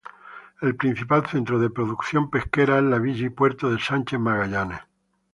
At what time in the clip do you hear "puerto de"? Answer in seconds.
3.29-3.77